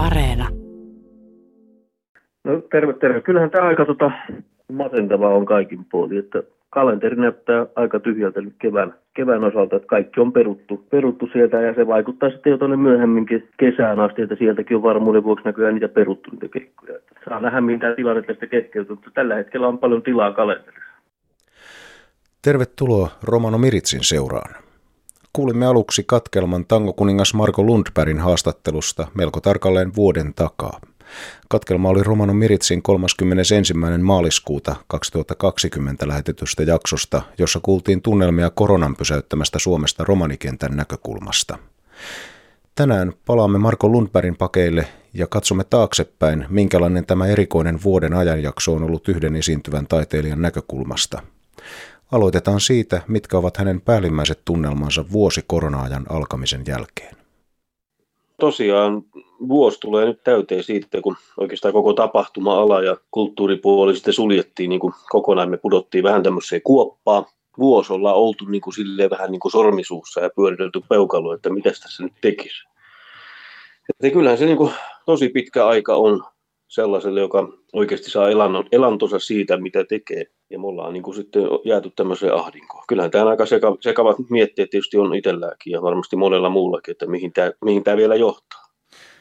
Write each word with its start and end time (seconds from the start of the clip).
Areena. 0.00 0.48
No 2.44 2.60
terve, 2.70 2.92
terve. 2.92 3.20
Kyllähän 3.20 3.50
tämä 3.50 3.68
aika 3.68 3.84
tota, 3.84 4.10
masentava 4.72 5.28
on 5.28 5.46
kaikin 5.46 5.84
puolin, 5.90 6.18
että 6.18 6.42
kalenteri 6.70 7.16
näyttää 7.16 7.66
aika 7.76 8.00
tyhjältä 8.00 8.40
nyt 8.40 8.54
kevään, 8.58 8.94
kevään 9.14 9.44
osalta, 9.44 9.76
että 9.76 9.88
kaikki 9.88 10.20
on 10.20 10.32
peruttu, 10.32 10.86
peruttu 10.90 11.28
sieltä 11.32 11.60
ja 11.60 11.74
se 11.74 11.86
vaikuttaa 11.86 12.30
sitten 12.30 12.50
jo 12.50 12.58
tuonne 12.58 12.76
myöhemminkin 12.76 13.48
kesään 13.56 14.00
asti, 14.00 14.22
että 14.22 14.36
sieltäkin 14.38 14.76
on 14.76 14.82
varmuuden 14.82 15.24
vuoksi 15.24 15.44
näkyään 15.44 15.74
niitä 15.74 15.88
peruttu 15.88 16.30
niitä 16.30 16.48
keikkoja. 16.48 16.98
Saa 17.28 17.40
nähdä, 17.40 17.60
mitä 17.60 17.94
tilanne 17.94 18.22
tästä 18.22 18.46
keskeytyy, 18.46 18.94
mutta 18.94 19.10
tällä 19.14 19.34
hetkellä 19.34 19.68
on 19.68 19.78
paljon 19.78 20.02
tilaa 20.02 20.32
kalenterissa. 20.32 20.90
Tervetuloa 22.42 23.08
Romano 23.22 23.58
Miritsin 23.58 24.04
seuraan. 24.04 24.69
Kuulimme 25.32 25.66
aluksi 25.66 26.04
katkelman 26.06 26.64
tangokuningas 26.66 27.34
Marko 27.34 27.62
Lundbergin 27.62 28.18
haastattelusta 28.18 29.06
melko 29.14 29.40
tarkalleen 29.40 29.94
vuoden 29.94 30.34
takaa. 30.34 30.80
Katkelma 31.48 31.88
oli 31.88 32.02
Romano 32.02 32.34
Miritsin 32.34 32.82
31. 32.82 33.74
maaliskuuta 34.02 34.76
2020 34.86 36.08
lähetetystä 36.08 36.62
jaksosta, 36.62 37.22
jossa 37.38 37.60
kuultiin 37.62 38.02
tunnelmia 38.02 38.50
koronan 38.50 38.96
pysäyttämästä 38.96 39.58
Suomesta 39.58 40.04
romanikentän 40.04 40.76
näkökulmasta. 40.76 41.58
Tänään 42.74 43.12
palaamme 43.26 43.58
Marko 43.58 43.88
Lundbergin 43.88 44.36
pakeille 44.36 44.88
ja 45.14 45.26
katsomme 45.26 45.64
taaksepäin, 45.64 46.46
minkälainen 46.48 47.06
tämä 47.06 47.26
erikoinen 47.26 47.82
vuoden 47.84 48.14
ajanjakso 48.14 48.74
on 48.74 48.82
ollut 48.82 49.08
yhden 49.08 49.36
esiintyvän 49.36 49.86
taiteilijan 49.86 50.42
näkökulmasta. 50.42 51.22
Aloitetaan 52.12 52.60
siitä, 52.60 53.02
mitkä 53.08 53.38
ovat 53.38 53.56
hänen 53.56 53.80
päällimmäiset 53.80 54.40
tunnelmansa 54.44 55.04
vuosi 55.12 55.44
korona-ajan 55.46 56.06
alkamisen 56.08 56.62
jälkeen. 56.68 57.16
Tosiaan 58.40 59.02
vuosi 59.48 59.80
tulee 59.80 60.06
nyt 60.06 60.24
täyteen 60.24 60.62
siitä, 60.62 61.00
kun 61.02 61.16
oikeastaan 61.36 61.72
koko 61.72 61.92
tapahtuma-ala 61.92 62.82
ja 62.82 62.96
kulttuuripuoli 63.10 63.94
sitten 63.94 64.14
suljettiin 64.14 64.70
niin 64.70 64.80
kuin 64.80 64.94
kokonaan. 65.08 65.50
Me 65.50 65.56
pudottiin 65.56 66.04
vähän 66.04 66.22
tämmöiseen 66.22 66.62
kuoppaa. 66.62 67.30
Vuosi 67.58 67.92
ollaan 67.92 68.16
oltu 68.16 68.44
niin 68.44 68.60
kuin 68.60 68.74
silleen 68.74 69.10
vähän 69.10 69.32
niin 69.32 69.40
kuin 69.40 69.52
sormisuussa 69.52 70.20
ja 70.20 70.30
pyöritelty 70.36 70.80
peukalo, 70.88 71.34
että 71.34 71.50
mitä 71.50 71.70
tässä 71.70 72.02
nyt 72.02 72.12
tekisi. 72.20 72.68
Että 73.90 74.10
kyllähän 74.10 74.38
se 74.38 74.46
niin 74.46 74.56
kuin 74.56 74.72
tosi 75.06 75.28
pitkä 75.28 75.66
aika 75.66 75.94
on 75.94 76.24
sellaiselle, 76.68 77.20
joka 77.20 77.48
oikeasti 77.72 78.10
saa 78.10 78.28
elantonsa 78.72 79.18
siitä, 79.18 79.56
mitä 79.56 79.84
tekee. 79.84 80.26
Ja 80.50 80.58
me 80.58 80.66
ollaan 80.66 80.92
niin 80.92 81.02
kuin 81.02 81.14
sitten 81.14 81.42
jääty 81.64 81.90
tämmöiseen 81.96 82.34
ahdinkoon. 82.34 82.84
Kyllähän 82.88 83.10
tämä 83.10 83.28
aika 83.28 83.46
seka, 83.46 83.76
sekavat 83.80 84.16
miettiä 84.30 84.66
tietysti 84.70 84.98
on 84.98 85.14
itselläkin 85.14 85.70
ja 85.70 85.82
varmasti 85.82 86.16
monella 86.16 86.50
muullakin, 86.50 86.92
että 86.92 87.06
mihin 87.06 87.32
tämä, 87.32 87.52
mihin 87.64 87.84
tämä 87.84 87.96
vielä 87.96 88.16
johtaa. 88.16 88.64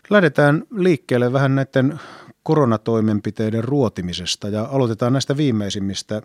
Lähdetään 0.09 0.63
liikkeelle 0.77 1.33
vähän 1.33 1.55
näiden 1.55 1.99
koronatoimenpiteiden 2.43 3.63
ruotimisesta 3.63 4.47
ja 4.49 4.67
aloitetaan 4.71 5.13
näistä 5.13 5.37
viimeisimmistä. 5.37 6.21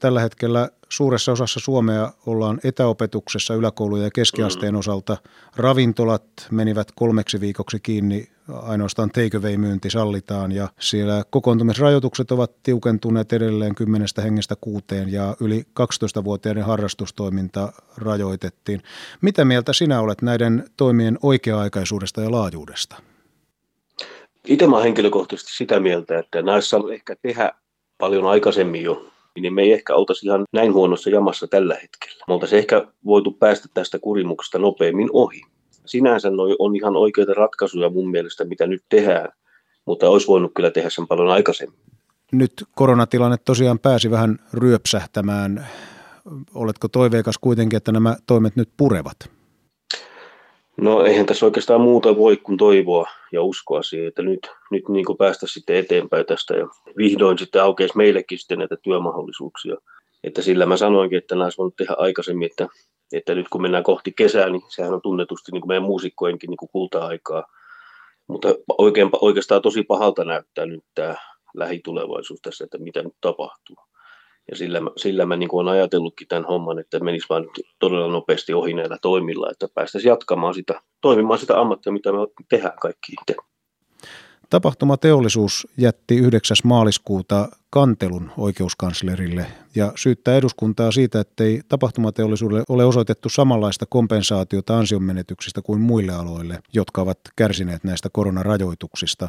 Tällä 0.00 0.20
hetkellä 0.20 0.68
suuressa 0.88 1.32
osassa 1.32 1.60
Suomea 1.60 2.12
ollaan 2.26 2.60
etäopetuksessa 2.64 3.54
yläkoulujen 3.54 4.04
ja 4.04 4.10
keskiasteen 4.14 4.74
mm. 4.74 4.78
osalta. 4.78 5.16
Ravintolat 5.56 6.24
menivät 6.50 6.88
kolmeksi 6.94 7.40
viikoksi 7.40 7.80
kiinni, 7.80 8.28
ainoastaan 8.48 9.10
takeaway-myynti 9.10 9.90
sallitaan 9.90 10.52
ja 10.52 10.68
siellä 10.80 11.24
kokoontumisrajoitukset 11.30 12.30
ovat 12.30 12.62
tiukentuneet 12.62 13.32
edelleen 13.32 13.74
kymmenestä 13.74 14.22
hengestä 14.22 14.54
kuuteen 14.60 15.12
ja 15.12 15.36
yli 15.40 15.62
12-vuotiaiden 15.80 16.64
harrastustoiminta 16.64 17.72
rajoitettiin. 17.96 18.82
Mitä 19.20 19.44
mieltä 19.44 19.72
sinä 19.72 20.00
olet 20.00 20.22
näiden 20.22 20.64
toimien 20.76 21.18
oikea-aikaisuudesta 21.22 22.20
ja 22.20 22.30
laajuudesta? 22.30 22.96
Itse 24.46 24.64
olen 24.64 24.82
henkilökohtaisesti 24.82 25.52
sitä 25.56 25.80
mieltä, 25.80 26.18
että 26.18 26.42
näissä 26.42 26.76
on 26.76 26.92
ehkä 26.92 27.16
tehdä 27.22 27.52
paljon 27.98 28.26
aikaisemmin 28.26 28.82
jo 28.82 29.10
niin 29.42 29.54
me 29.54 29.62
ei 29.62 29.72
ehkä 29.72 29.94
oltaisi 29.94 30.26
ihan 30.26 30.44
näin 30.52 30.72
huonossa 30.72 31.10
jamassa 31.10 31.46
tällä 31.46 31.74
hetkellä. 31.74 32.24
Me 32.28 32.34
oltaisiin 32.34 32.58
ehkä 32.58 32.86
voitu 33.04 33.30
päästä 33.32 33.68
tästä 33.74 33.98
kurimuksesta 33.98 34.58
nopeammin 34.58 35.08
ohi. 35.12 35.40
Sinänsä 35.86 36.30
noi 36.30 36.56
on 36.58 36.76
ihan 36.76 36.96
oikeita 36.96 37.34
ratkaisuja 37.34 37.90
mun 37.90 38.10
mielestä, 38.10 38.44
mitä 38.44 38.66
nyt 38.66 38.82
tehdään, 38.88 39.28
mutta 39.84 40.08
olisi 40.08 40.26
voinut 40.26 40.52
kyllä 40.54 40.70
tehdä 40.70 40.90
sen 40.90 41.06
paljon 41.06 41.28
aikaisemmin. 41.28 41.78
Nyt 42.32 42.52
koronatilanne 42.74 43.36
tosiaan 43.44 43.78
pääsi 43.78 44.10
vähän 44.10 44.38
ryöpsähtämään. 44.52 45.66
Oletko 46.54 46.88
toiveikas 46.88 47.38
kuitenkin, 47.40 47.76
että 47.76 47.92
nämä 47.92 48.16
toimet 48.26 48.56
nyt 48.56 48.68
purevat? 48.76 49.16
No 50.80 51.04
eihän 51.04 51.26
tässä 51.26 51.46
oikeastaan 51.46 51.80
muuta 51.80 52.16
voi 52.16 52.36
kuin 52.36 52.58
toivoa 52.58 53.08
ja 53.32 53.42
uskoa 53.42 53.82
siihen, 53.82 54.08
että 54.08 54.22
nyt, 54.22 54.50
nyt 54.70 54.88
niin 54.88 55.04
kuin 55.04 55.18
päästä 55.18 55.46
sitten 55.46 55.76
eteenpäin 55.76 56.26
tästä 56.26 56.54
ja 56.54 56.66
vihdoin 56.96 57.38
sitten 57.38 57.62
aukeisi 57.62 57.96
meillekin 57.96 58.38
sitten 58.38 58.58
näitä 58.58 58.76
työmahdollisuuksia. 58.82 59.76
Että 60.24 60.42
sillä 60.42 60.66
mä 60.66 60.76
sanoinkin, 60.76 61.18
että 61.18 61.34
näissä 61.34 61.58
voinut 61.58 61.76
tehdä 61.76 61.94
aikaisemmin, 61.98 62.50
että, 62.50 62.68
että 63.12 63.34
nyt 63.34 63.48
kun 63.48 63.62
mennään 63.62 63.84
kohti 63.84 64.12
kesää, 64.12 64.48
niin 64.48 64.62
sehän 64.68 64.94
on 64.94 65.02
tunnetusti 65.02 65.52
niin 65.52 65.60
kuin 65.60 65.68
meidän 65.68 65.82
muusikkojenkin 65.82 66.50
niin 66.50 66.56
kuin 66.56 66.70
kulta-aikaa. 66.72 67.44
Mutta 68.26 68.48
oikein, 68.78 69.10
oikeastaan 69.20 69.62
tosi 69.62 69.82
pahalta 69.82 70.24
näyttää 70.24 70.66
nyt 70.66 70.84
tämä 70.94 71.16
lähitulevaisuus 71.54 72.40
tässä, 72.42 72.64
että 72.64 72.78
mitä 72.78 73.02
nyt 73.02 73.16
tapahtuu. 73.20 73.76
Ja 74.50 74.56
sillä, 74.56 74.80
sillä 74.96 75.26
mä 75.26 75.36
niin 75.36 75.48
olen 75.52 75.68
ajatellutkin 75.68 76.28
tämän 76.28 76.44
homman, 76.44 76.78
että 76.78 77.00
menisi 77.00 77.26
vain 77.28 77.44
todella 77.78 78.12
nopeasti 78.12 78.54
ohi 78.54 78.74
näillä 78.74 78.98
toimilla, 79.02 79.50
että 79.50 79.68
päästäisiin 79.74 80.10
jatkamaan 80.10 80.54
sitä, 80.54 80.80
toimimaan 81.00 81.38
sitä 81.38 81.60
ammattia, 81.60 81.92
mitä 81.92 82.12
me 82.12 82.18
tehdään 82.48 82.78
kaikki 82.80 83.12
itse. 83.12 83.42
Tapahtumateollisuus 84.50 85.68
jätti 85.78 86.16
9. 86.16 86.56
maaliskuuta 86.64 87.48
kantelun 87.70 88.30
oikeuskanslerille 88.38 89.46
ja 89.74 89.92
syyttää 89.96 90.36
eduskuntaa 90.36 90.92
siitä, 90.92 91.20
ettei 91.20 91.60
tapahtumateollisuudelle 91.68 92.62
ole 92.68 92.84
osoitettu 92.84 93.28
samanlaista 93.28 93.86
kompensaatiota 93.86 94.78
ansionmenetyksistä 94.78 95.62
kuin 95.62 95.80
muille 95.80 96.12
aloille, 96.12 96.58
jotka 96.72 97.02
ovat 97.02 97.18
kärsineet 97.36 97.84
näistä 97.84 98.08
koronarajoituksista. 98.12 99.28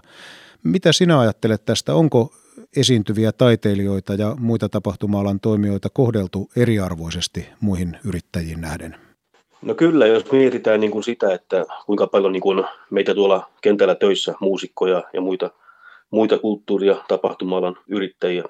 Mitä 0.63 0.91
sinä 0.91 1.19
ajattelet 1.19 1.65
tästä? 1.65 1.95
Onko 1.95 2.33
esiintyviä 2.77 3.31
taiteilijoita 3.31 4.13
ja 4.13 4.35
muita 4.39 4.69
tapahtuma-alan 4.69 5.39
toimijoita 5.39 5.89
kohdeltu 5.93 6.49
eriarvoisesti 6.55 7.45
muihin 7.61 7.97
yrittäjiin 8.05 8.61
nähden? 8.61 8.95
No 9.61 9.75
kyllä, 9.75 10.07
jos 10.07 10.31
mietitään 10.31 10.79
niin 10.79 10.91
kuin 10.91 11.03
sitä, 11.03 11.33
että 11.33 11.65
kuinka 11.85 12.07
paljon 12.07 12.33
niin 12.33 12.41
kuin 12.41 12.63
meitä 12.89 13.15
tuolla 13.15 13.49
kentällä 13.61 13.95
töissä, 13.95 14.33
muusikkoja 14.41 15.03
ja 15.13 15.21
muita, 15.21 15.49
muita 16.11 16.37
kulttuuri- 16.37 16.87
ja 16.87 17.03
tapahtuma-alan 17.07 17.75
yrittäjiä, 17.87 18.43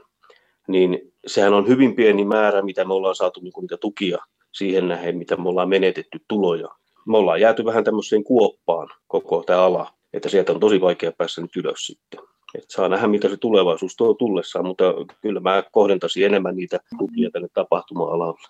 niin 0.67 1.13
sehän 1.27 1.53
on 1.53 1.67
hyvin 1.67 1.95
pieni 1.95 2.25
määrä, 2.25 2.61
mitä 2.61 2.85
me 2.85 2.93
ollaan 2.93 3.15
saatu 3.15 3.39
niin 3.39 3.53
kuin 3.53 3.63
niitä 3.63 3.77
tukia 3.77 4.17
siihen 4.51 4.87
nähden, 4.87 5.17
mitä 5.17 5.35
me 5.35 5.49
ollaan 5.49 5.69
menetetty 5.69 6.19
tuloja. 6.27 6.67
Me 7.07 7.17
ollaan 7.17 7.41
jääty 7.41 7.65
vähän 7.65 7.83
tämmöiseen 7.83 8.23
kuoppaan 8.23 8.87
koko 9.07 9.43
tämä 9.43 9.61
ala, 9.61 9.93
että 10.13 10.29
sieltä 10.29 10.51
on 10.51 10.59
tosi 10.59 10.81
vaikea 10.81 11.11
päästä 11.11 11.41
nyt 11.41 11.55
ylös 11.55 11.85
sitten. 11.85 12.19
Et 12.55 12.69
saa 12.69 12.89
nähdä, 12.89 13.07
mitä 13.07 13.29
se 13.29 13.37
tulevaisuus 13.37 13.95
tuo 13.95 14.13
tullessaan, 14.13 14.65
mutta 14.65 14.83
kyllä 15.21 15.39
mä 15.39 15.63
kohdentaisin 15.71 16.25
enemmän 16.25 16.55
niitä 16.55 16.79
tukia 16.97 17.29
tänne 17.31 17.47
tapahtuma-alalle. 17.53 18.47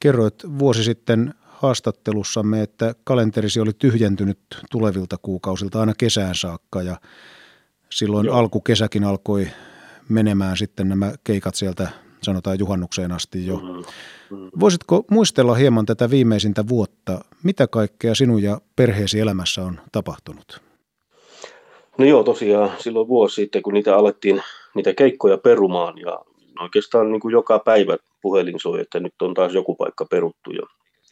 Kerroit 0.00 0.34
vuosi 0.58 0.84
sitten 0.84 1.34
haastattelussamme, 1.40 2.62
että 2.62 2.94
kalenterisi 3.04 3.60
oli 3.60 3.72
tyhjentynyt 3.78 4.38
tulevilta 4.70 5.16
kuukausilta 5.22 5.80
aina 5.80 5.92
kesään 5.98 6.34
saakka 6.34 6.82
ja 6.82 6.96
silloin 7.90 8.26
Joo. 8.26 8.36
alkukesäkin 8.36 9.04
alkoi 9.04 9.48
menemään 10.08 10.56
sitten 10.56 10.88
nämä 10.88 11.12
keikat 11.24 11.54
sieltä 11.54 11.88
sanotaan 12.22 12.58
juhannukseen 12.58 13.12
asti 13.12 13.46
jo. 13.46 13.56
Mm-hmm. 13.56 14.50
Voisitko 14.60 15.04
muistella 15.10 15.54
hieman 15.54 15.86
tätä 15.86 16.10
viimeisintä 16.10 16.68
vuotta? 16.68 17.24
Mitä 17.42 17.66
kaikkea 17.66 18.14
sinun 18.14 18.42
ja 18.42 18.60
perheesi 18.76 19.20
elämässä 19.20 19.62
on 19.62 19.80
tapahtunut? 19.92 20.65
No 21.98 22.04
joo, 22.04 22.22
tosiaan 22.22 22.70
silloin 22.78 23.08
vuosi 23.08 23.34
sitten, 23.34 23.62
kun 23.62 23.74
niitä 23.74 23.96
alettiin 23.96 24.42
niitä 24.74 24.94
keikkoja 24.94 25.38
perumaan 25.38 25.98
ja 25.98 26.18
oikeastaan 26.60 27.12
niin 27.12 27.20
kuin 27.20 27.32
joka 27.32 27.58
päivä 27.58 27.96
puhelin 28.22 28.60
soi, 28.60 28.80
että 28.80 29.00
nyt 29.00 29.22
on 29.22 29.34
taas 29.34 29.54
joku 29.54 29.74
paikka 29.74 30.06
peruttu. 30.10 30.50
Ja 30.50 30.62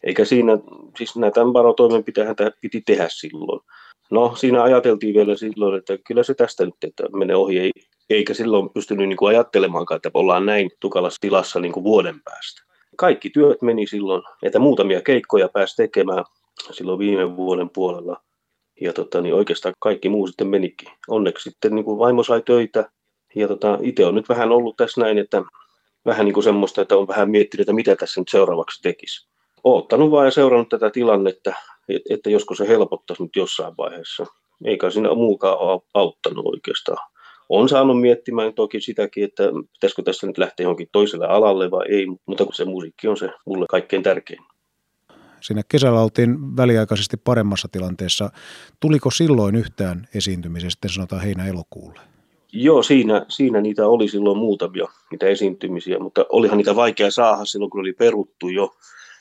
eikä 0.02 0.25
siinä, 0.25 0.58
siis 0.98 1.16
näitä 1.16 1.40
varotoimenpiteitä 1.40 2.50
piti 2.60 2.82
tehdä 2.86 3.06
silloin. 3.10 3.60
No 4.10 4.34
siinä 4.36 4.62
ajateltiin 4.62 5.14
vielä 5.14 5.36
silloin, 5.36 5.78
että 5.78 5.98
kyllä 6.06 6.22
se 6.22 6.34
tästä 6.34 6.64
nyt 6.64 6.75
että 6.82 7.04
menee 7.12 7.36
ohi, 7.36 7.58
ei, 7.58 7.70
eikä 8.10 8.34
silloin 8.34 8.70
pystynyt 8.70 9.08
niin 9.08 9.16
kuin 9.16 9.28
ajattelemaankaan, 9.28 9.96
että 9.96 10.10
ollaan 10.14 10.46
näin 10.46 10.70
tukalassa 10.81 11.20
tilassa 11.20 11.60
niin 11.60 11.72
kuin 11.72 11.84
vuoden 11.84 12.20
päästä. 12.25 12.62
Kaikki 12.96 13.31
työt 13.31 13.62
meni 13.62 13.86
silloin, 13.86 14.22
että 14.42 14.58
muutamia 14.58 15.02
keikkoja 15.02 15.48
pääsi 15.48 15.76
tekemään 15.76 16.25
silloin 16.70 16.98
viime 16.98 17.36
vuoden 17.36 17.70
puolella. 17.70 18.23
Ja 18.80 18.92
tota, 18.92 19.20
niin 19.20 19.34
oikeastaan 19.34 19.74
kaikki 19.78 20.08
muu 20.08 20.26
sitten 20.26 20.48
menikin. 20.48 20.88
Onneksi 21.08 21.50
sitten 21.50 21.74
niin 21.74 21.84
kuin 21.84 21.98
vaimo 21.98 22.22
sai 22.22 22.42
töitä. 22.42 22.90
Ja 23.34 23.48
tota, 23.48 23.78
itse 23.82 24.06
on 24.06 24.14
nyt 24.14 24.28
vähän 24.28 24.52
ollut 24.52 24.76
tässä 24.76 25.00
näin, 25.00 25.18
että 25.18 25.42
vähän 26.06 26.24
niin 26.24 26.34
kuin 26.34 26.44
semmoista, 26.44 26.82
että 26.82 26.96
on 26.96 27.08
vähän 27.08 27.30
miettinyt, 27.30 27.60
että 27.60 27.72
mitä 27.72 27.96
tässä 27.96 28.20
nyt 28.20 28.28
seuraavaksi 28.28 28.82
tekisi. 28.82 29.28
Oottanut 29.64 30.10
vaan 30.10 30.26
ja 30.26 30.30
seurannut 30.30 30.68
tätä 30.68 30.90
tilannetta, 30.90 31.52
että 32.10 32.30
josko 32.30 32.54
se 32.54 32.68
helpottaisi 32.68 33.22
nyt 33.22 33.36
jossain 33.36 33.74
vaiheessa. 33.78 34.26
Eikä 34.64 34.90
siinä 34.90 35.14
muukaan 35.14 35.58
ole 35.58 35.80
auttanut 35.94 36.46
oikeastaan. 36.46 37.08
On 37.48 37.68
saanut 37.68 38.00
miettimään 38.00 38.54
toki 38.54 38.80
sitäkin, 38.80 39.24
että 39.24 39.42
pitäisikö 39.72 40.02
tässä 40.02 40.26
nyt 40.26 40.38
lähteä 40.38 40.64
johonkin 40.64 40.88
toiselle 40.92 41.26
alalle 41.26 41.70
vai 41.70 41.84
ei, 41.88 42.06
mutta 42.26 42.44
kun 42.44 42.54
se 42.54 42.64
musiikki 42.64 43.08
on 43.08 43.16
se 43.16 43.30
mulle 43.46 43.66
kaikkein 43.68 44.02
tärkein. 44.02 44.40
Siinä 45.44 45.62
kesällä 45.69 46.02
oltiin 46.02 46.56
väliaikaisesti 46.56 47.17
paremmassa 47.17 47.69
tilanteessa. 47.73 48.31
Tuliko 48.81 49.11
silloin 49.11 49.55
yhtään 49.55 50.08
esiintymisiä 50.14 50.70
sitten 50.70 50.91
sanotaan 50.91 51.23
heinä-elokuulle? 51.23 52.00
Joo, 52.52 52.82
siinä, 52.82 53.26
siinä 53.29 53.61
niitä 53.61 53.87
oli 53.87 54.08
silloin 54.08 54.38
muutamia, 54.38 54.87
niitä 55.11 55.26
esiintymisiä, 55.26 55.99
mutta 55.99 56.26
olihan 56.29 56.58
niitä 56.58 56.76
vaikea 56.76 57.11
saada 57.11 57.44
silloin, 57.44 57.70
kun 57.70 57.81
oli 57.81 57.93
peruttu 57.93 58.49
jo 58.49 58.75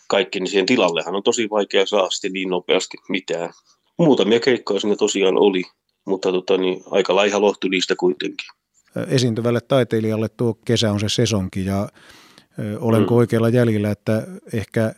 kaikki, 0.08 0.40
niin 0.40 0.48
siihen 0.48 0.66
tilallehan 0.66 1.16
on 1.16 1.24
tosi 1.24 1.50
vaikea 1.50 1.86
saada 1.86 2.08
niin 2.34 2.50
nopeasti 2.50 2.98
mitään. 3.10 3.50
Muutamia 3.98 4.40
keikkoja 4.40 4.80
siinä 4.80 4.96
tosiaan 4.96 5.38
oli, 5.38 5.64
mutta 6.06 6.32
tota, 6.32 6.58
niin, 6.58 6.84
aika 6.92 7.16
laiha 7.16 7.42
lohtu 7.42 7.68
niistä 7.68 7.96
kuitenkin. 7.96 8.48
Esiintyvälle 9.08 9.62
taiteilijalle 9.62 10.30
tuo 10.30 10.54
kesä 10.66 10.92
on 10.92 11.00
se 11.00 11.10
sesonki 11.10 11.66
ja 11.66 11.90
olenko 12.80 13.14
mm. 13.14 13.18
oikealla 13.18 13.50
jäljellä, 13.50 13.92
että 13.92 14.28
ehkä 14.54 14.94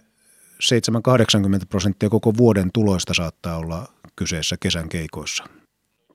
7-80 0.56 1.66
prosenttia 1.70 2.10
koko 2.10 2.34
vuoden 2.38 2.70
tuloista 2.74 3.14
saattaa 3.14 3.58
olla 3.58 3.88
kyseessä 4.16 4.56
kesän 4.60 4.90
keikoissa? 4.90 5.44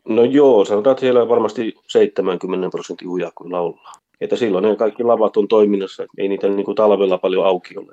No 0.08 0.24
joo, 0.24 0.64
sanotaan, 0.64 0.92
että 0.92 1.00
siellä 1.00 1.28
varmasti 1.28 1.74
70 1.86 2.70
prosentin 2.70 3.08
hujakuilla 3.08 3.60
ollaan. 3.60 4.00
Että 4.20 4.36
silloin 4.36 4.64
ne 4.64 4.76
kaikki 4.76 5.02
lavat 5.02 5.36
on 5.36 5.48
toiminnassa, 5.48 6.06
ei 6.18 6.28
niitä 6.28 6.48
niin 6.48 6.64
kuin 6.64 6.74
talvella 6.74 7.18
paljon 7.18 7.46
auki 7.46 7.76
ole. 7.76 7.92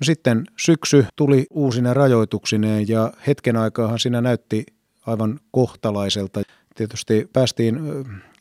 No 0.00 0.04
sitten 0.04 0.46
syksy 0.56 1.06
tuli 1.16 1.46
uusina 1.50 1.94
rajoituksineen 1.94 2.88
ja 2.88 3.12
hetken 3.26 3.56
aikaahan 3.56 3.98
siinä 3.98 4.20
näytti 4.20 4.64
aivan 5.06 5.40
kohtalaiselta. 5.50 6.42
Tietysti 6.74 7.28
päästiin 7.32 7.80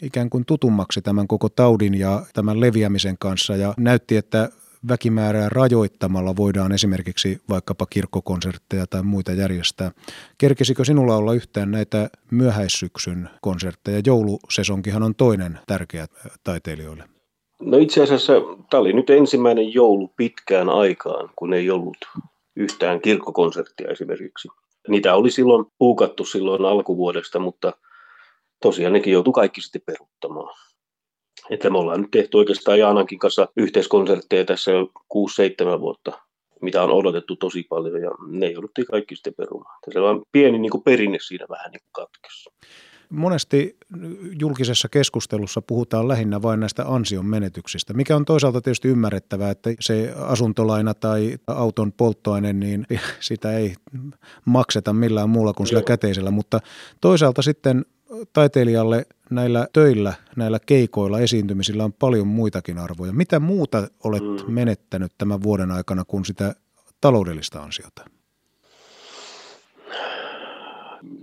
ikään 0.01 0.29
kuin 0.29 0.45
tutummaksi 0.45 1.01
tämän 1.01 1.27
koko 1.27 1.49
taudin 1.49 1.93
ja 1.99 2.25
tämän 2.33 2.59
leviämisen 2.59 3.15
kanssa 3.19 3.55
ja 3.55 3.73
näytti, 3.77 4.17
että 4.17 4.49
väkimäärää 4.87 5.49
rajoittamalla 5.49 6.35
voidaan 6.35 6.71
esimerkiksi 6.71 7.41
vaikkapa 7.49 7.85
kirkkokonsertteja 7.85 8.87
tai 8.87 9.03
muita 9.03 9.31
järjestää. 9.31 9.91
Kerkesikö 10.37 10.85
sinulla 10.85 11.15
olla 11.15 11.33
yhtään 11.33 11.71
näitä 11.71 12.09
myöhäissyksyn 12.31 13.29
konsertteja? 13.41 14.01
Joulusesonkihan 14.05 15.03
on 15.03 15.15
toinen 15.15 15.59
tärkeä 15.67 16.05
taiteilijoille. 16.43 17.03
No 17.61 17.77
itse 17.77 18.03
asiassa 18.03 18.33
tämä 18.69 18.81
oli 18.81 18.93
nyt 18.93 19.09
ensimmäinen 19.09 19.73
joulu 19.73 20.13
pitkään 20.17 20.69
aikaan, 20.69 21.29
kun 21.35 21.53
ei 21.53 21.69
ollut 21.69 21.97
yhtään 22.55 23.01
kirkkokonserttia 23.01 23.91
esimerkiksi. 23.91 24.47
Niitä 24.87 25.15
oli 25.15 25.31
silloin 25.31 25.65
puukattu 25.77 26.25
silloin 26.25 26.65
alkuvuodesta, 26.65 27.39
mutta 27.39 27.73
tosiaan 28.61 28.93
nekin 28.93 29.13
joutui 29.13 29.33
kaikki 29.33 29.61
sitten 29.61 29.81
peruuttamaan. 29.85 30.55
Että 31.49 31.69
me 31.69 31.77
ollaan 31.77 32.01
nyt 32.01 32.11
tehty 32.11 32.37
oikeastaan 32.37 32.79
Jaanankin 32.79 33.19
kanssa 33.19 33.47
yhteiskonsertteja 33.57 34.45
tässä 34.45 34.71
jo 34.71 34.91
6-7 35.75 35.79
vuotta, 35.79 36.19
mitä 36.61 36.83
on 36.83 36.91
odotettu 36.91 37.35
tosi 37.35 37.65
paljon 37.69 38.01
ja 38.01 38.11
ne 38.27 38.47
jouduttiin 38.47 38.87
kaikki 38.87 39.15
sitten 39.15 39.33
perumaan. 39.37 39.79
Se 39.93 39.99
on 39.99 40.21
pieni 40.31 40.59
niin 40.59 40.71
kuin 40.71 40.83
perinne 40.83 41.17
siinä 41.21 41.45
vähän 41.49 41.71
niin 41.71 41.81
katkessa. 41.91 42.51
Monesti 43.09 43.77
julkisessa 44.39 44.89
keskustelussa 44.89 45.61
puhutaan 45.61 46.07
lähinnä 46.07 46.41
vain 46.41 46.59
näistä 46.59 46.83
ansion 46.87 47.25
menetyksistä, 47.25 47.93
mikä 47.93 48.15
on 48.15 48.25
toisaalta 48.25 48.61
tietysti 48.61 48.87
ymmärrettävää, 48.87 49.51
että 49.51 49.69
se 49.79 50.13
asuntolaina 50.17 50.93
tai 50.93 51.37
auton 51.47 51.93
polttoaine, 51.93 52.53
niin 52.53 52.87
sitä 53.19 53.57
ei 53.57 53.73
makseta 54.45 54.93
millään 54.93 55.29
muulla 55.29 55.53
kuin 55.53 55.67
sillä 55.67 55.81
käteisellä, 55.81 56.31
mutta 56.31 56.59
toisaalta 57.01 57.41
sitten 57.41 57.85
taiteilijalle 58.33 59.05
näillä 59.29 59.67
töillä, 59.73 60.13
näillä 60.35 60.59
keikoilla, 60.65 61.19
esiintymisillä 61.19 61.83
on 61.83 61.93
paljon 61.93 62.27
muitakin 62.27 62.77
arvoja. 62.77 63.13
Mitä 63.13 63.39
muuta 63.39 63.87
olet 64.03 64.23
mm. 64.23 64.53
menettänyt 64.53 65.11
tämän 65.17 65.43
vuoden 65.43 65.71
aikana 65.71 66.05
kuin 66.05 66.25
sitä 66.25 66.55
taloudellista 67.01 67.63
ansiota? 67.63 68.05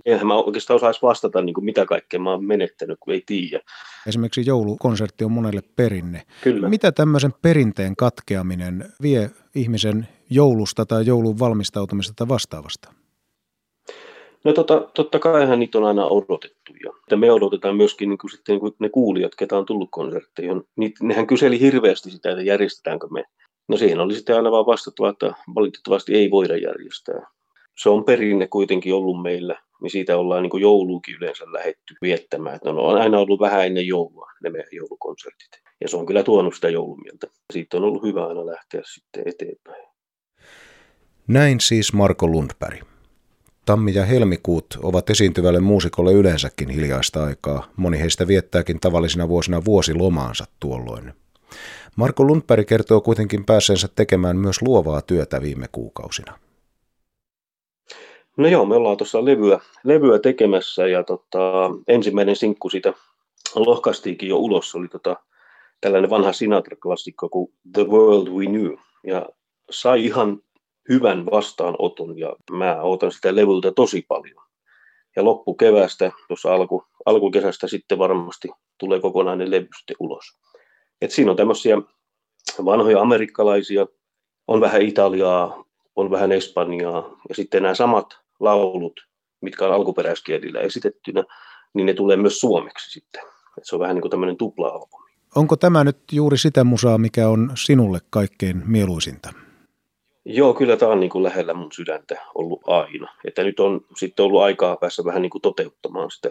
Eihän 0.05 0.27
mä 0.27 0.35
oikeastaan 0.35 0.75
osaisi 0.75 1.01
vastata, 1.01 1.41
niin 1.41 1.53
kuin 1.53 1.65
mitä 1.65 1.85
kaikkea 1.85 2.19
mä 2.19 2.31
oon 2.31 2.45
menettänyt, 2.45 2.97
kun 2.99 3.13
ei 3.13 3.23
tiedä. 3.25 3.59
Esimerkiksi 4.07 4.45
joulukonsertti 4.45 5.23
on 5.23 5.31
monelle 5.31 5.61
perinne. 5.75 6.25
Kyllä. 6.43 6.69
Mitä 6.69 6.91
tämmöisen 6.91 7.33
perinteen 7.41 7.95
katkeaminen 7.95 8.93
vie 9.01 9.31
ihmisen 9.55 10.07
joulusta 10.29 10.85
tai 10.85 11.05
joulun 11.05 11.39
valmistautumista 11.39 12.27
vastaavasta? 12.27 12.93
No 14.43 14.53
tota, 14.53 14.87
totta 14.93 15.19
kaihan 15.19 15.59
niitä 15.59 15.77
on 15.77 15.85
aina 15.85 16.05
odotettu 16.05 16.73
ja 17.11 17.17
me 17.17 17.31
odotetaan 17.31 17.75
myöskin 17.75 18.09
niin 18.09 18.17
kuin 18.17 18.31
sitten 18.31 18.53
niin 18.53 18.59
kuin 18.59 18.75
ne 18.79 18.89
kuulijat, 18.89 19.35
ketä 19.35 19.57
on 19.57 19.65
tullut 19.65 19.89
konsertteihin. 19.91 20.63
Niin, 20.75 20.93
nehän 21.01 21.27
kyseli 21.27 21.59
hirveästi 21.59 22.11
sitä, 22.11 22.29
että 22.31 22.43
järjestetäänkö 22.43 23.07
me. 23.07 23.23
No 23.67 23.77
siihen 23.77 23.99
oli 23.99 24.15
sitten 24.15 24.35
aina 24.35 24.51
vaan 24.51 24.65
vastattava, 24.65 25.09
että 25.09 25.33
valitettavasti 25.55 26.15
ei 26.15 26.31
voida 26.31 26.57
järjestää. 26.57 27.27
Se 27.77 27.89
on 27.89 28.03
perinne 28.03 28.47
kuitenkin 28.47 28.93
ollut 28.93 29.21
meillä, 29.21 29.61
niin 29.81 29.91
siitä 29.91 30.17
ollaan 30.17 30.43
niin 30.43 30.61
jouluukin 30.61 31.15
yleensä 31.15 31.45
lähetty 31.53 31.95
viettämään. 32.01 32.55
Että 32.55 32.71
no, 32.71 32.81
on 32.81 33.01
aina 33.01 33.19
ollut 33.19 33.39
vähän 33.39 33.65
ennen 33.65 33.87
joulua 33.87 34.27
ne 34.43 34.49
meidän 34.49 34.69
joulukonsertit. 34.71 35.49
Ja 35.81 35.89
se 35.89 35.97
on 35.97 36.05
kyllä 36.05 36.23
tuonut 36.23 36.55
sitä 36.55 36.69
joulumieltä. 36.69 37.27
Siitä 37.53 37.77
on 37.77 37.83
ollut 37.83 38.03
hyvä 38.03 38.27
aina 38.27 38.45
lähteä 38.45 38.81
sitten 38.85 39.23
eteenpäin. 39.25 39.87
Näin 41.27 41.59
siis 41.59 41.93
Marko 41.93 42.27
Lundberg. 42.27 42.96
Tammi 43.67 43.93
ja 43.93 44.05
helmikuut 44.05 44.65
ovat 44.83 45.09
esiintyvälle 45.09 45.59
muusikolle 45.59 46.13
yleensäkin 46.13 46.69
hiljaista 46.69 47.23
aikaa. 47.23 47.67
Moni 47.75 47.99
heistä 47.99 48.27
viettääkin 48.27 48.79
tavallisina 48.79 49.29
vuosina 49.29 49.65
vuosilomaansa 49.65 50.45
tuolloin. 50.59 51.13
Marko 51.95 52.23
Lundberg 52.23 52.67
kertoo 52.67 53.01
kuitenkin 53.01 53.45
pääseensä 53.45 53.87
tekemään 53.95 54.37
myös 54.37 54.61
luovaa 54.61 55.01
työtä 55.01 55.41
viime 55.41 55.65
kuukausina. 55.71 56.39
No 58.37 58.47
joo, 58.47 58.65
me 58.65 58.75
ollaan 58.75 58.97
tuossa 58.97 59.25
levyä, 59.25 59.59
levyä 59.83 60.19
tekemässä 60.19 60.87
ja 60.87 61.03
tota, 61.03 61.71
ensimmäinen 61.87 62.35
sinkku 62.35 62.69
siitä 62.69 62.93
lohkaistiinkin 63.55 64.29
jo 64.29 64.37
ulos. 64.37 64.71
Se 64.71 64.77
oli 64.77 64.87
tota, 64.87 65.15
tällainen 65.81 66.09
vanha 66.09 66.31
Sinatra-klassikko 66.33 67.29
kuin 67.29 67.53
The 67.73 67.83
World 67.83 68.27
We 68.27 68.45
Knew. 68.45 68.73
Ja 69.03 69.25
sai 69.69 70.05
ihan 70.05 70.39
hyvän 70.89 71.25
vastaanoton 71.25 72.19
ja 72.19 72.35
mä 72.51 72.81
otan 72.81 73.11
sitä 73.11 73.35
levyltä 73.35 73.71
tosi 73.71 74.05
paljon. 74.07 74.45
Ja 75.15 75.25
loppukevästä, 75.25 76.11
tuossa 76.27 76.53
alku, 76.53 76.83
alkukesästä 77.05 77.67
sitten 77.67 77.97
varmasti 77.97 78.47
tulee 78.77 78.99
kokonainen 78.99 79.51
levy 79.51 79.67
sitten 79.77 79.95
ulos. 79.99 80.25
Et 81.01 81.11
siinä 81.11 81.31
on 81.31 81.37
tämmöisiä 81.37 81.77
vanhoja 82.65 83.01
amerikkalaisia, 83.01 83.87
on 84.47 84.61
vähän 84.61 84.81
Italiaa, 84.81 85.65
on 85.95 86.11
vähän 86.11 86.31
Espanjaa 86.31 87.19
ja 87.29 87.35
sitten 87.35 87.63
nämä 87.63 87.75
samat 87.75 88.19
laulut, 88.39 88.99
mitkä 89.41 89.65
on 89.65 89.73
alkuperäiskielillä 89.73 90.59
esitettynä, 90.59 91.23
niin 91.73 91.85
ne 91.85 91.93
tulee 91.93 92.17
myös 92.17 92.39
suomeksi 92.39 92.91
sitten. 92.91 93.21
Et 93.57 93.63
se 93.63 93.75
on 93.75 93.79
vähän 93.79 93.95
niin 93.95 94.01
kuin 94.01 94.11
tämmöinen 94.11 94.37
tupla-albumi. 94.37 95.11
Onko 95.35 95.55
tämä 95.55 95.83
nyt 95.83 95.97
juuri 96.11 96.37
sitä 96.37 96.63
musaa, 96.63 96.97
mikä 96.97 97.29
on 97.29 97.51
sinulle 97.55 97.99
kaikkein 98.09 98.63
mieluisinta? 98.65 99.46
Joo, 100.29 100.53
kyllä 100.53 100.77
tämä 100.77 100.91
on 100.91 100.99
niin 100.99 101.09
kuin 101.09 101.23
lähellä 101.23 101.53
mun 101.53 101.71
sydäntä 101.71 102.21
ollut 102.35 102.61
aina. 102.67 103.13
Että 103.25 103.43
nyt 103.43 103.59
on 103.59 103.81
sitten 103.97 104.25
ollut 104.25 104.41
aikaa 104.41 104.75
päässä 104.75 105.05
vähän 105.05 105.21
niin 105.21 105.29
kuin 105.29 105.41
toteuttamaan 105.41 106.11
sitä. 106.11 106.29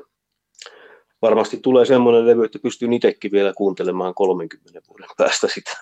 Varmasti 1.22 1.56
tulee 1.56 1.84
semmoinen 1.84 2.26
levy, 2.26 2.44
että 2.44 2.58
pystyy 2.58 2.88
itsekin 2.92 3.32
vielä 3.32 3.52
kuuntelemaan 3.56 4.14
30 4.14 4.80
vuoden 4.88 5.08
päästä 5.16 5.48
sitä. 5.54 5.72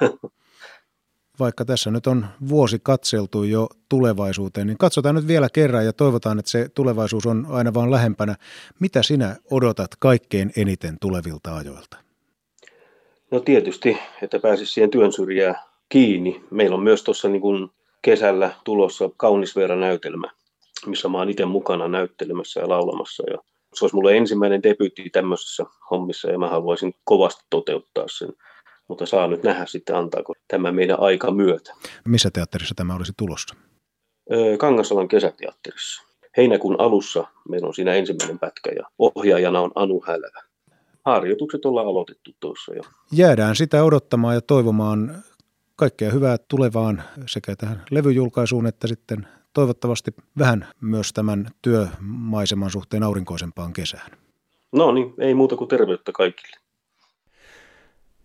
Vaikka 1.38 1.64
tässä 1.64 1.90
nyt 1.90 2.06
on 2.06 2.26
vuosi 2.49 2.78
katseltu 2.83 3.42
jo 3.42 3.68
tulevaisuuteen, 3.88 4.66
niin 4.66 4.78
katsotaan 4.78 5.14
nyt 5.14 5.26
vielä 5.26 5.49
kerran 5.52 5.85
ja 5.85 5.92
toivotaan, 5.92 6.38
että 6.38 6.50
se 6.50 6.68
tulevaisuus 6.75 7.26
on 7.26 7.47
aina 7.49 7.75
vaan 7.75 7.90
lähempänä. 7.90 8.37
Mitä 8.80 9.02
sinä 9.02 9.37
odotat 9.50 9.90
kaikkein 9.99 10.52
eniten 10.56 10.97
tulevilta 11.00 11.56
ajoilta? 11.56 11.97
No 13.30 13.40
tietysti, 13.40 13.99
että 14.23 14.38
pääsisi 14.38 14.73
siihen 14.73 14.90
työn 14.90 15.12
syrjään 15.12 15.56
kiinni. 15.88 16.44
Meillä 16.50 16.76
on 16.76 16.83
myös 16.83 17.02
tuossa 17.02 17.28
niin 17.28 17.42
kuin 17.42 17.71
kesällä 18.05 18.51
tulossa 18.65 19.11
Kaunisveera-näytelmä, 19.17 20.31
missä 20.87 21.09
mä 21.09 21.19
oon 21.19 21.31
itse 21.31 21.45
mukana 21.45 21.89
näyttelemässä 21.89 22.61
ja 22.61 22.69
laulamassa. 22.69 23.23
Ja 23.31 23.39
se 23.75 23.85
olisi 23.85 23.97
mulle 23.97 24.17
ensimmäinen 24.17 24.63
debyytti 24.63 25.11
tämmöisessä 25.11 25.65
hommissa 25.91 26.31
ja 26.31 26.39
mä 26.39 26.49
haluaisin 26.49 26.95
kovasti 27.05 27.45
toteuttaa 27.51 28.05
sen. 28.09 28.29
Mutta 28.89 29.07
saa 29.07 29.27
nyt 29.27 29.43
nähdä 29.43 29.67
sitten 29.67 29.97
antaako 29.97 30.33
tämä 30.49 30.73
meidän 30.73 31.01
aika 31.01 31.31
myötä. 31.31 31.75
Missä 32.05 32.31
teatterissa 32.31 32.75
tämä 32.75 32.95
olisi 32.95 33.13
tulossa? 33.17 33.55
Kangasalan 34.59 35.09
kesäteatterissa. 35.09 36.03
Heinäkuun 36.37 36.81
alussa 36.81 37.25
meillä 37.49 37.67
on 37.67 37.75
siinä 37.75 37.95
ensimmäinen 37.95 38.39
pätkä 38.39 38.71
ja 38.77 38.83
ohjaajana 38.99 39.61
on 39.61 39.71
Anu 39.75 40.03
Hälvä. 40.07 40.43
Harjoitukset 41.05 41.65
ollaan 41.65 41.87
aloitettu 41.87 42.31
tuossa 42.41 42.75
jo. 42.75 42.83
Jäädään 43.13 43.57
sitä 43.57 43.85
odottamaan 43.85 44.35
ja 44.35 44.41
toivomaan 44.41 45.25
kaikkea 45.76 46.11
hyvää 46.11 46.37
tulevaan 46.49 47.02
sekä 47.26 47.57
tähän 47.57 47.83
levyjulkaisuun 47.90 48.66
että 48.66 48.87
sitten 48.87 49.26
toivottavasti 49.52 50.14
vähän 50.38 50.66
myös 50.81 51.12
tämän 51.12 51.47
työmaiseman 51.62 52.71
suhteen 52.71 53.02
aurinkoisempaan 53.02 53.73
kesään. 53.73 54.11
No 54.73 54.93
niin, 54.93 55.14
ei 55.19 55.35
muuta 55.35 55.57
kuin 55.57 55.69
terveyttä 55.69 56.12
kaikille. 56.12 56.57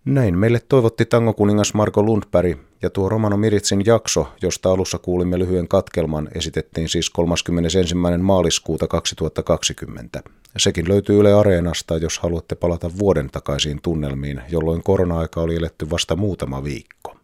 Näin 0.05 0.37
meille 0.37 0.59
toivotti 0.69 1.05
tangokuningas 1.05 1.73
Marko 1.73 2.03
Lundberg 2.03 2.57
ja 2.81 2.89
tuo 2.89 3.09
Romano 3.09 3.37
Miritsin 3.37 3.85
jakso, 3.85 4.27
josta 4.41 4.71
alussa 4.71 4.97
kuulimme 4.97 5.39
lyhyen 5.39 5.67
katkelman, 5.67 6.29
esitettiin 6.35 6.89
siis 6.89 7.09
31. 7.09 7.95
maaliskuuta 8.21 8.87
2020. 8.87 10.23
Sekin 10.57 10.89
löytyy 10.89 11.19
Yle 11.19 11.33
Areenasta, 11.33 11.97
jos 11.97 12.19
haluatte 12.19 12.55
palata 12.55 12.89
vuoden 12.99 13.29
takaisiin 13.29 13.79
tunnelmiin, 13.81 14.41
jolloin 14.49 14.83
korona-aika 14.83 15.41
oli 15.41 15.55
eletty 15.55 15.89
vasta 15.89 16.15
muutama 16.15 16.63
viikko. 16.63 17.18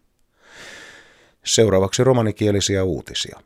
Seuraavaksi 1.46 2.04
romanikielisiä 2.04 2.84
uutisia. 2.84 3.40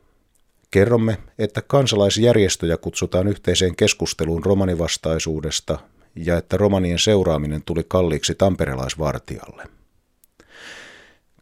Kerromme, 0.71 1.17
että 1.39 1.61
kansalaisjärjestöjä 1.61 2.77
kutsutaan 2.77 3.27
yhteiseen 3.27 3.75
keskusteluun 3.75 4.45
romanivastaisuudesta 4.45 5.79
ja 6.15 6.37
että 6.37 6.57
romanien 6.57 6.99
seuraaminen 6.99 7.61
tuli 7.65 7.85
kalliiksi 7.87 8.35
tamperelaisvartijalle. 8.35 9.63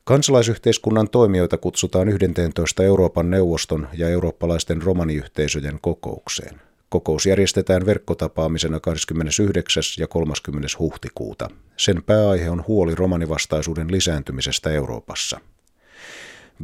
Kansalaisyhteiskunnan 0.03 1.09
toimijoita 1.09 1.57
kutsutaan 1.57 2.09
11 2.09 2.83
Euroopan 2.83 3.29
neuvoston 3.29 3.87
ja 3.93 4.09
eurooppalaisten 4.09 4.81
romaniyhteisöjen 4.81 5.79
kokoukseen. 5.81 6.61
Kokous 6.89 7.25
järjestetään 7.25 7.85
verkkotapaamisena 7.85 8.79
29. 8.79 9.83
ja 9.99 10.07
30. 10.07 10.67
huhtikuuta. 10.79 11.49
Sen 11.77 12.03
pääaihe 12.03 12.49
on 12.49 12.63
huoli 12.67 12.95
romanivastaisuuden 12.95 13.91
lisääntymisestä 13.91 14.69
Euroopassa. 14.69 15.39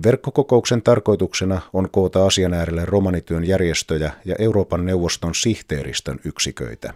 Verkkokokouksen 0.04 0.82
tarkoituksena 0.82 1.62
on 1.74 1.90
koota 1.92 2.26
asian 2.26 2.54
äärelle 2.54 2.86
romanityön 2.86 3.48
järjestöjä 3.48 4.14
ja 4.26 4.36
Euroopan 4.40 4.86
neuvoston 4.86 5.36
sihteeristön 5.36 6.20
yksiköitä. 6.26 6.94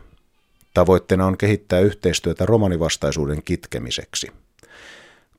Tavoitteena 0.74 1.26
on 1.26 1.38
kehittää 1.38 1.80
yhteistyötä 1.80 2.46
romanivastaisuuden 2.46 3.44
kitkemiseksi. 3.46 4.28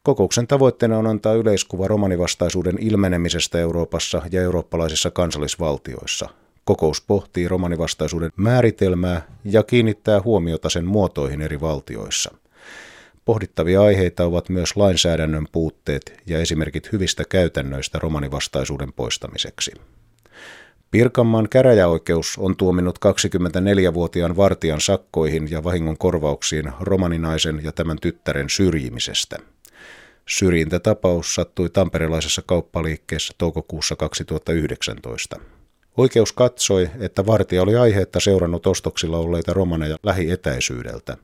Kokouksen 0.03 0.47
tavoitteena 0.47 0.99
on 0.99 1.07
antaa 1.07 1.35
yleiskuva 1.35 1.89
romanivastaisuuden 1.89 2.79
ilmenemisestä 2.81 3.59
Euroopassa 3.59 4.23
ja 4.33 4.43
eurooppalaisissa 4.43 5.11
kansallisvaltioissa. 5.11 6.29
Kokous 6.65 7.01
pohtii 7.01 7.49
romanivastaisuuden 7.49 8.31
määritelmää 8.37 9.23
ja 9.45 9.63
kiinnittää 9.63 10.21
huomiota 10.23 10.71
sen 10.71 10.85
muotoihin 10.85 11.41
eri 11.41 11.61
valtioissa. 11.61 12.35
Pohdittavia 13.25 13.83
aiheita 13.83 14.25
ovat 14.25 14.49
myös 14.49 14.77
lainsäädännön 14.77 15.47
puutteet 15.53 16.23
ja 16.27 16.39
esimerkit 16.39 16.93
hyvistä 16.93 17.25
käytännöistä 17.29 17.99
romanivastaisuuden 17.99 18.93
poistamiseksi. 18.93 19.73
Pirkanmaan 20.91 21.49
käräjäoikeus 21.49 22.39
on 22.39 22.57
tuominnut 22.57 22.99
24-vuotiaan 23.07 24.37
vartijan 24.37 24.81
sakkoihin 24.81 25.51
ja 25.51 25.65
vahingon 25.65 25.99
korvauksiin 25.99 26.73
romaninaisen 26.81 27.61
ja 27.65 27.73
tämän 27.73 27.99
tyttären 28.01 28.51
syrjimisestä. 28.51 29.37
Syrjintätapaus 30.29 31.35
sattui 31.35 31.71
tamperelaisessa 31.71 32.43
kauppaliikkeessä 32.47 33.35
toukokuussa 33.39 33.97
2019. 33.97 35.37
Oikeus 35.97 36.33
katsoi, 36.33 36.91
että 37.01 37.27
vartija 37.27 37.63
oli 37.63 37.77
aiheetta 37.77 38.21
seurannut 38.21 38.67
ostoksilla 38.67 39.19
olleita 39.19 39.53
romaneja 39.53 39.97
lähietäisyydeltä. 40.03 41.17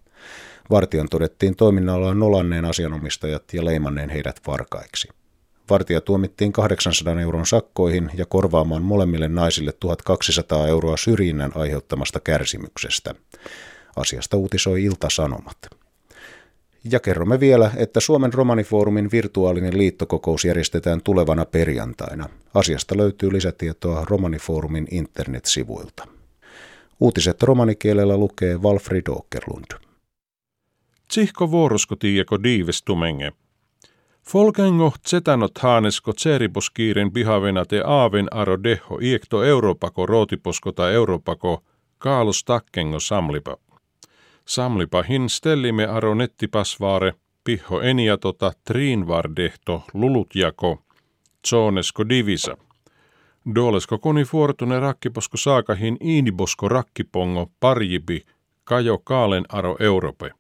Vartijan 0.71 1.09
todettiin 1.09 1.57
toiminnallaan 1.57 2.19
nolanneen 2.19 2.65
asianomistajat 2.65 3.43
ja 3.53 3.65
leimanneen 3.65 4.11
heidät 4.11 4.41
varkaiksi. 4.47 5.09
Vartija 5.71 6.01
tuomittiin 6.01 6.53
800 6.53 7.21
euron 7.21 7.47
sakkoihin 7.47 8.11
ja 8.15 8.27
korvaamaan 8.27 8.83
molemmille 8.83 9.29
naisille 9.29 9.73
1200 9.73 10.69
euroa 10.69 10.97
syrjinnän 10.97 11.53
aiheuttamasta 11.55 12.21
kärsimyksestä. 12.21 13.15
Asiasta 13.97 14.37
uutisoi 14.37 14.85
Ilta-Sanomat. 14.85 15.57
Ja 16.91 17.01
kerromme 17.01 17.41
vielä, 17.41 17.71
että 17.77 18.01
Suomen 18.01 18.33
romanifoorumin 18.33 19.11
virtuaalinen 19.13 19.79
liittokokous 19.79 20.45
järjestetään 20.45 21.03
tulevana 21.03 21.45
perjantaina. 21.45 22.29
Asiasta 22.55 22.97
löytyy 22.97 23.33
lisätietoa 23.33 24.05
romanifoorumin 24.11 24.89
internetsivuilta. 24.91 26.09
Uutiset 27.01 27.43
romanikielellä 27.43 28.17
lukee 28.17 28.57
Walfrid 28.57 29.07
Åkerlund. 29.11 29.86
Tsihko 31.09 31.51
vuoroskotieko 31.51 32.43
diivestumenge– 32.43 33.33
Folkengo 34.31 34.93
zetanot 35.09 35.59
haanesko 35.59 36.13
tseriposkiiren 36.13 37.13
pihavena 37.13 37.65
te 37.65 37.83
aaven 37.87 38.29
aro 38.31 38.63
deho 38.63 38.99
iekto 39.03 39.45
Europako 39.45 40.07
rootiposko 40.07 40.73
tai 40.73 40.95
Europako 40.95 41.63
kaalos 41.99 42.45
takkengo 42.45 43.01
samlipa. 43.01 43.57
Samlipa 44.45 45.03
hin 45.03 45.29
stellime 45.29 45.87
aro 45.87 46.15
nettipasvaare 46.15 47.13
piho 47.45 47.81
eniatota 47.81 48.53
triinvardehto 48.65 49.83
lulutjako 49.95 50.79
tsonesko 51.43 52.09
divisa. 52.09 52.57
Dolesko 53.55 53.99
koni 53.99 54.25
fuortune 54.25 54.81
rakkiposko 54.81 55.37
saakahin 55.37 55.97
iinibosko 56.01 56.69
rakkipongo 56.69 57.51
parjibi 57.61 58.23
kajo 58.65 58.99
kaalen 58.99 59.45
aro 59.49 59.77
Europe. 59.81 60.31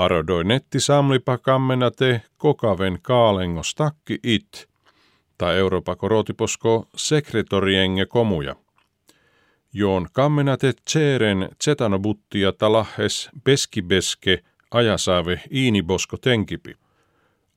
Arodoi 0.00 0.44
netti 0.44 0.80
samlipa 0.80 1.38
kammena 1.38 1.90
te 1.90 2.22
kokaven 2.36 2.98
kaalengo 3.02 3.62
stakki 3.62 4.18
it, 4.22 4.68
tai 5.38 5.58
Euroopa 5.58 5.96
korotiposko 5.96 6.88
sekretorienge 6.96 8.06
komuja. 8.06 8.56
Joon 9.72 10.08
kammena 10.12 10.56
te 10.56 10.72
tseren 10.84 11.48
zetanobuttia 11.64 12.52
talahes 12.52 13.30
beskibeske 13.44 14.38
ajasaave 14.70 15.40
iinibosko 15.50 16.16
tenkipi. 16.16 16.74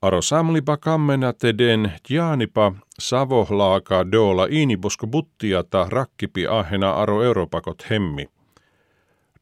Aro 0.01 0.21
samlipa 0.21 0.77
kammena 0.77 1.33
te 1.33 1.57
den 1.57 1.91
jaanipa 2.09 2.71
savohlaaka 2.99 4.11
doola 4.11 4.47
iinibosko 4.51 5.07
buttiata 5.07 5.85
rakkipi 5.89 6.47
ahena 6.47 6.91
aro 6.93 7.23
Euroopakot 7.23 7.89
hemmi. 7.89 8.29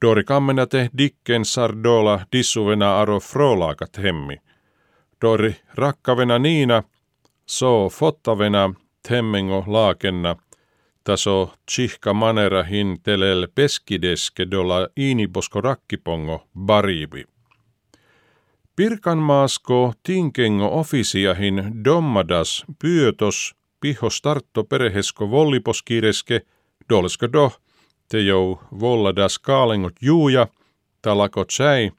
Dori 0.02 0.24
kammenate 0.24 0.90
dikken 0.98 1.46
sardola 1.46 2.20
dissuvena 2.32 3.02
aro 3.02 3.20
frolaakat 3.20 3.98
hemmi. 3.98 4.38
Dori 5.22 5.56
rakkavena 5.76 6.40
niina, 6.40 6.84
so 7.46 7.90
fottavena 7.90 8.74
temmengo 9.08 9.64
laakenna, 9.68 10.36
taso 11.04 11.54
tsihka 11.66 12.14
manera 12.14 12.64
hin 12.64 12.98
telel 13.04 13.48
peskideske 13.56 14.52
dola 14.52 14.88
iinibosko 14.98 15.62
rakkipongo 15.62 16.48
bariibi. 16.66 17.26
Pirkanmaasko 18.76 19.94
tinkengo 20.04 20.80
ofisiahin 20.80 21.64
dommadas 21.86 22.66
pyötos 22.82 23.56
piho 23.82 24.10
startto 24.10 24.64
perehesko 24.64 25.32
volliposkireske 25.32 26.42
dolsko 26.90 27.34
doh 27.34 27.62
te 28.12 28.20
jou 28.22 28.60
volladas 28.80 29.40
kaalengot 29.40 29.96
juuja, 30.02 30.48
talako 31.02 31.46
tsäi, 31.46 31.92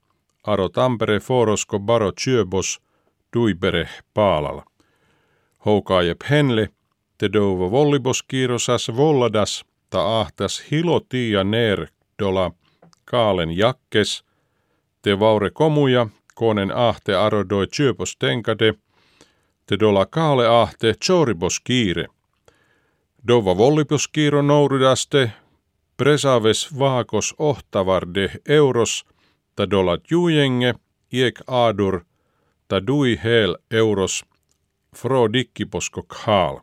aro 0.46 0.68
Tampere 0.68 1.20
forosko 1.20 1.78
baro 1.78 2.12
tjöbos, 2.12 2.80
duibere 3.32 3.88
paalala. 4.14 4.62
Houkaajep 5.66 6.20
henle, 6.30 6.68
te 7.18 7.32
douvo 7.32 7.70
vollibos 7.70 8.22
kiirosas 8.22 8.88
volladas, 8.96 9.64
ta 9.90 10.20
ahtas 10.20 10.64
hilotia 10.70 11.44
ner 11.44 11.86
dola 12.18 12.50
kaalen 13.04 13.56
jakkes, 13.56 14.24
te 15.02 15.20
vaure 15.20 15.50
komuja, 15.50 16.06
konen 16.34 16.72
ahte 16.76 17.16
arodoi 17.16 17.66
tjöbos 17.66 18.16
tenkade, 18.16 18.74
te 19.66 19.80
dola 19.80 20.06
kaale 20.06 20.48
ahte 20.48 20.94
choribos 20.94 21.60
kiire. 21.60 22.06
Dova 23.28 23.56
vollibos 23.56 24.08
kiiro 24.08 24.42
nourudaste, 24.42 25.32
presaves 26.02 26.78
vaakos 26.78 27.34
ohtavarde 27.38 28.30
euros 28.48 29.04
ta 29.56 29.70
dolat 29.70 30.10
juujenge 30.10 30.74
iek 31.12 31.40
adur 31.46 32.00
ta 32.68 32.86
dui 32.86 33.20
hel 33.24 33.56
euros 33.70 34.24
fro 34.96 35.32
dikkiposko 35.32 36.02
khaal. 36.02 36.60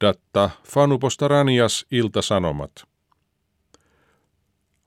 Datta 0.00 0.50
fanuposta 0.64 1.28
ranias 1.28 1.86
iltasanomat. 1.90 2.70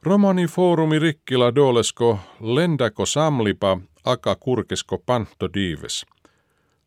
Romani 0.03 0.47
foorumi 0.47 0.99
rikkila 0.99 1.55
dolesko 1.55 2.19
lendako 2.39 3.05
samlipa 3.05 3.77
aka 4.05 4.35
kurkesko 4.35 4.97
panto 5.05 5.53
diives. 5.53 6.05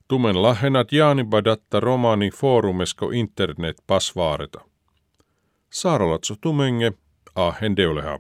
Tumen 0.09 0.43
lahenat 0.43 0.93
jaaniba 0.93 1.45
datta 1.45 1.81
romani 1.81 2.31
foorumesko 2.31 3.11
internet 3.11 3.77
pasvaareta. 3.87 4.61
Saaralatso 5.71 6.35
tumenge, 6.41 6.93
ahen 7.35 7.77
deuleha. 7.77 8.19